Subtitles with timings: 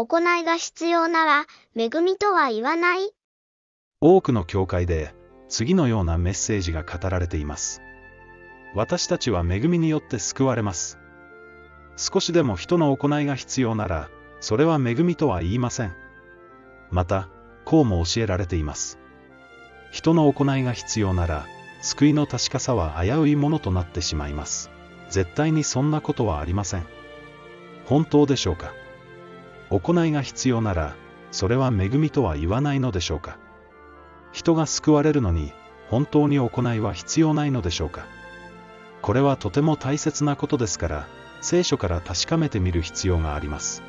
[0.00, 3.10] 行いが必要なら、恵みとは言わない
[4.00, 5.12] 多くの教会で、
[5.48, 7.82] 次のようなメッセージが語られています。
[8.76, 11.00] 私たちは恵みによって救われます。
[11.96, 14.08] 少しでも人の行いが必要なら、
[14.38, 15.96] それは恵みとは言いません。
[16.92, 17.28] また、
[17.64, 19.00] こうも教えられています。
[19.90, 21.48] 人の行いが必要なら、
[21.82, 24.70] 救いの確かさは危ういものとなってしまいます。
[25.10, 26.86] 絶対にそんなことはありません。
[27.86, 28.72] 本当でしょうか？
[29.70, 30.94] 行いが必要なら、
[31.30, 33.38] それは恵みとは言わないのでしょうか
[34.32, 35.52] 人が救われるのに、
[35.90, 38.06] 本当に行いは必要ないのでしょうか
[39.00, 41.06] これはとても大切なことですから、
[41.40, 43.82] 聖書から確かめてみる必要があります。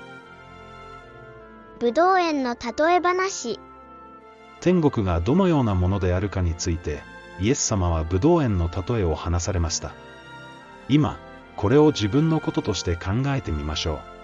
[1.80, 3.60] ぶどう園の例え話。
[4.60, 7.02] 天国がどのようなものであるかについて、
[7.40, 9.94] イエス様はブドウ園の例えを話されました。
[10.90, 11.18] 今、
[11.56, 14.19] これを自分のこととして考えてみましょう。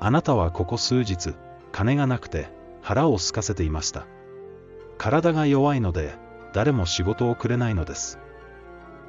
[0.00, 1.34] あなたはここ数日、
[1.72, 2.48] 金がなくて
[2.80, 4.06] 腹を空かせていました。
[4.96, 6.14] 体が弱いので、
[6.52, 8.18] 誰も仕事をくれないのです。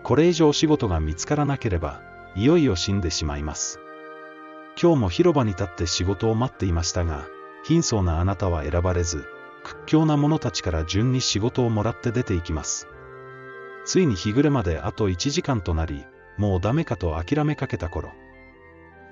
[0.04, 2.02] これ以上仕事が見つからなければ、
[2.36, 3.80] いよいよ死んでしまいます。
[4.82, 7.26] 今日も広場に立って仕事を待っていましたが、
[7.64, 9.26] 貧相なあなたは選ばれず、
[9.64, 12.88] 屈強な者たちから順に仕事をもらって出ていきます。
[13.86, 16.06] ついに日暮れまであと1時間となり、
[16.38, 18.12] もうダメかと諦めかけた頃。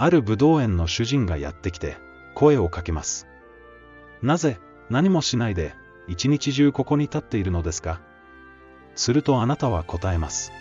[0.01, 1.97] ある武道園の主人がやってきて、
[2.33, 3.27] 声をかけます。
[4.21, 4.57] なぜ、
[4.89, 5.75] 何もしないで、
[6.07, 7.99] 一日中ここに立っているのですか？
[8.95, 10.53] するとあなたは答えます。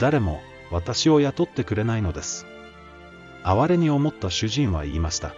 [0.00, 0.40] 誰も、
[0.72, 2.44] 私を雇ってくれないのです。
[3.44, 5.32] 哀れに思った主人は言いました。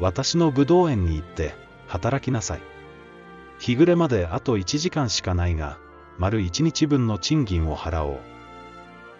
[0.00, 1.54] 私の武道園に行って、
[1.88, 2.62] 働きなさい。
[3.58, 5.76] 日暮れまであと1時間しかないが、
[6.18, 8.14] 丸1日分の賃金を払お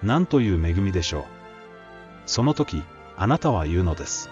[0.03, 0.07] う。
[0.07, 1.25] なんという恵みでしょう。
[2.27, 2.83] その時、
[3.17, 4.31] あなたは言うのです。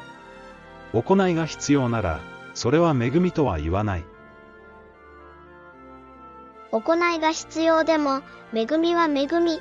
[0.92, 2.20] 行いが必要なら、
[2.54, 4.04] それは恵みとは言わない。
[6.70, 8.22] 行いが必要でも、
[8.54, 9.60] 恵みは恵み。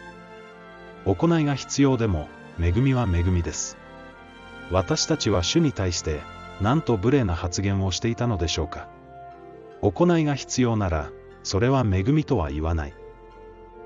[1.05, 2.29] 行いが必要でも、
[2.59, 3.77] 恵みは恵みです。
[4.71, 6.21] 私たちは主に対して、
[6.61, 8.87] なんと無礼な発言をしていたのでしょうか。
[9.81, 11.09] 行いが必要なら、
[11.43, 12.93] それは恵みとは言わない。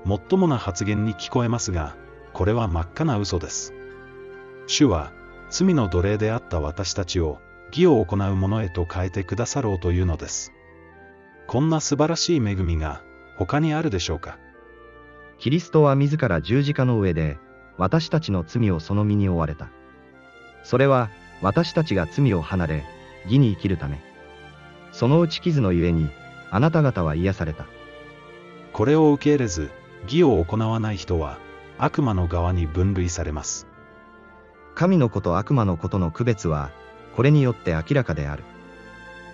[0.04, 1.96] もっともな発言に聞こえますが、
[2.32, 3.72] これは真っ赤な嘘です。
[4.66, 5.10] 主は、
[5.50, 10.52] 罪の奴隷であった私たちを、義を行う者へと変えてくださろうというのです。
[11.46, 13.02] こんな素晴らしい恵みが、
[13.36, 14.38] 他にあるでしょうか。
[15.38, 17.38] キリストは自ら十字架の上で、
[17.76, 19.68] 私たちの罪をその身に負われた。
[20.64, 21.10] それは、
[21.42, 22.84] 私たちが罪を離れ、
[23.24, 24.00] 義に生きるため。
[24.92, 26.08] その打ち傷のゆえに、
[26.50, 27.66] あなた方は癒された。
[28.72, 29.70] これを受け入れず、
[30.04, 31.38] 義を行わない人は、
[31.78, 33.66] 悪魔の側に分類されます。
[34.76, 36.70] 神の子と悪魔の子との区別は、
[37.16, 38.44] これによって明らかである。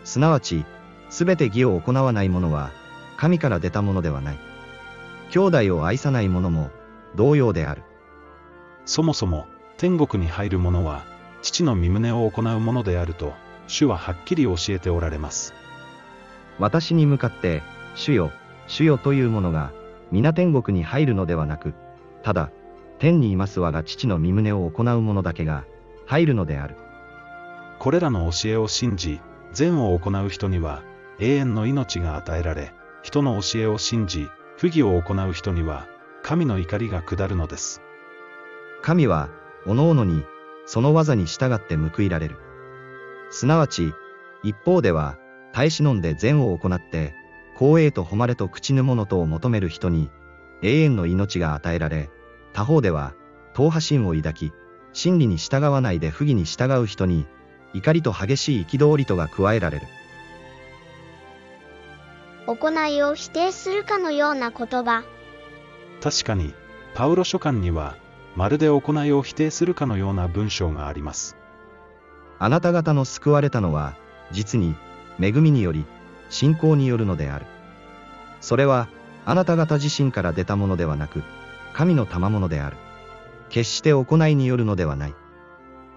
[0.04, 0.64] すなわち、
[1.10, 2.70] すべて義を行わない者は、
[3.16, 4.38] 神から出たものではない。
[5.30, 6.70] 兄弟を愛さない者も、
[7.16, 7.82] 同様である。
[8.84, 9.46] そもそも、
[9.78, 11.02] 天国に入る者は、
[11.42, 13.32] 父の身旨を行うものであると、
[13.66, 15.54] 主ははっきり教えておられます。
[16.60, 17.64] 私に向かって、
[17.96, 18.30] 主よ、
[18.68, 19.72] 主よという者が、
[20.12, 21.74] 皆天国に入るのではなく、
[22.22, 22.52] ただ、
[23.02, 25.64] 天にいます我が父の身旨を行う者だけが、
[26.06, 26.76] 入るのである。
[27.80, 29.20] これらの教えを信じ、
[29.52, 30.84] 善を行う人には、
[31.18, 35.88] 永遠の命が与えられ、人の教えを信じ、不義を行う人には、
[36.22, 37.82] 神の怒りが下るのです。
[38.82, 39.30] 神は、
[39.66, 40.22] おのおのに、
[40.66, 42.36] その技に従って報いられる。
[43.30, 43.92] すなわち、
[44.44, 45.18] 一方では、
[45.52, 47.16] 耐え忍んで善を行って、
[47.58, 50.08] 光栄と誉れと口ぬ物とを求める人に、
[50.62, 52.08] 永遠の命が与えられ、
[52.52, 53.14] 他方では、
[53.54, 54.52] 党派心を抱き、
[54.92, 57.26] 真理に従わないで不義に従う人に、
[57.74, 59.86] 怒りと激しい憤りとが加えられる。
[62.46, 65.04] 行いを否定するかのような言葉。
[66.02, 66.54] 確かに、
[66.94, 67.96] パウロ書簡には、
[68.34, 71.36] まるで行いを否定するかのような文章があります。
[72.38, 73.94] あなた方の救われたのは、
[74.32, 74.74] 実に、
[75.20, 75.84] 恵みにより、
[76.28, 77.46] 信仰によるのである。
[78.40, 78.88] それは、
[79.24, 81.22] あなた方自身から出たものではなく、
[81.74, 82.76] 神の賜物である。
[83.48, 85.14] 決して行いによるのではない。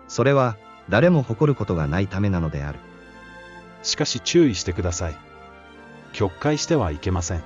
[0.08, 0.58] それは、
[0.90, 2.80] 誰も誇ることがないためなのである。
[3.82, 5.18] しかし注意してください。
[6.14, 7.44] 曲解してはいけません。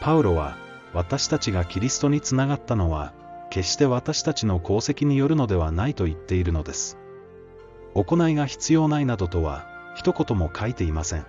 [0.00, 0.56] パウロは、
[0.92, 3.12] 私たちがキリストにつながったのは、
[3.50, 6.98] 決して私たちの功績によるのではないと言っているのです。
[7.94, 11.26] 行いが必要ないなどとは、一言も書いていません。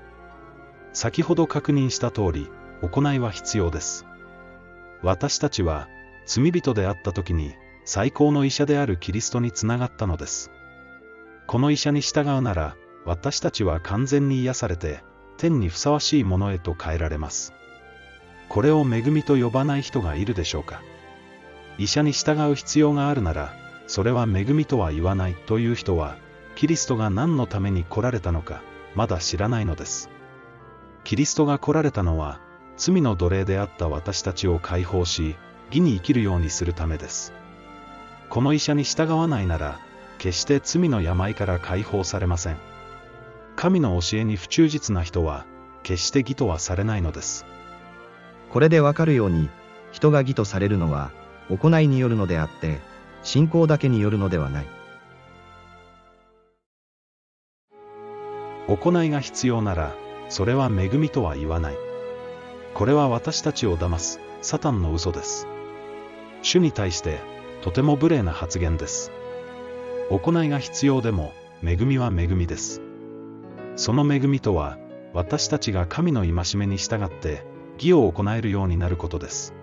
[0.94, 2.50] 先ほど確認した通り、
[2.82, 4.06] 行いは必要です。
[5.06, 5.88] 私たちは、
[6.26, 7.54] 罪人であった時に、
[7.86, 10.50] 最高の医者であるキリストにつながったのです。
[11.46, 12.76] この医者に従うなら、
[13.06, 15.04] 私たちは完全に癒されて、
[15.38, 17.54] 天にふさわしいものへと変えられます。
[18.50, 20.82] これを恵みと呼ばない人がいるでしょうか。
[21.78, 23.54] 医者に従う必要があるなら、
[23.86, 26.18] それは恵みとは言わないという人は、
[26.56, 28.64] キリストが何のために来られたのか、
[28.96, 30.10] まだ知らないのです。
[31.04, 32.40] キリストが来られたのは、
[32.78, 35.36] 罪の奴隷であった私たちを解放し、
[35.68, 37.34] 義に生きるようにするためです。
[38.30, 39.80] この医者に従わないなら、
[40.18, 42.58] 決して罪の病から解放されません。
[43.56, 45.46] 神の教えに不忠実な人は、
[45.84, 47.46] 決して義とはされないのです。
[48.50, 49.50] これでわかるように、
[49.92, 51.12] 人が義とされるのは、
[51.50, 52.80] 行いによるのであって、
[53.24, 54.66] 信仰だけによるのではない。
[58.68, 59.94] 行いが必要なら、
[60.28, 61.85] それは恵みとは言わない。
[62.76, 65.48] これは私たちを騙す、サタンの嘘です。
[66.42, 67.22] 主に対して、
[67.62, 69.14] とても無礼な発言です。
[70.10, 71.32] 行いが必要でも、
[71.64, 72.82] 恵みは恵みです。
[73.78, 74.78] その恵みとは、
[75.14, 77.46] 私たちが神の戒めに従って、
[77.78, 79.56] 義を行えるようになることです。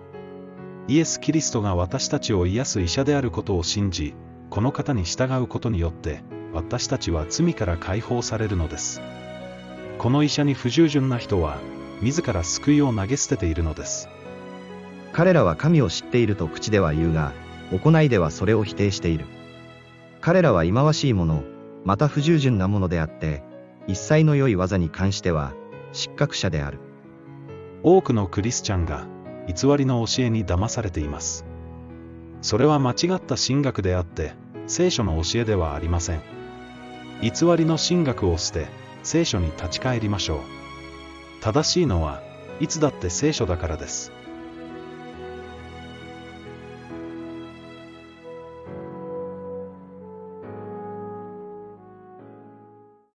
[0.87, 4.15] イエス・キリストが私たちを癒す医者であることを信じ、
[4.49, 9.03] この方に従うことによって、私たちは罪から解放されるのです。
[9.99, 11.59] この医者に不従順な人は、
[12.03, 14.09] 自ら救いを投げ捨てているのです。
[15.13, 17.31] 彼らは神を知っていると口では言うが、
[17.71, 19.25] 行いではそれを否定している。
[20.19, 21.43] 彼らは忌まわしいもの、
[21.85, 23.41] また不従順なものであって、
[23.87, 25.53] 一切の良い技に関しては、
[25.93, 26.79] 失格者である。
[27.83, 29.07] 多くのクリスチャンが、
[29.47, 31.45] 偽りの教えに騙されています。
[32.41, 34.33] それは間違った神学であって、
[34.67, 36.21] 聖書の教えではありません。
[37.21, 38.67] 偽りの神学を捨て、
[39.03, 40.62] 聖書に立ち返りましょう。
[41.43, 42.21] 正しいのは、
[42.61, 44.13] いつだって聖書だからです。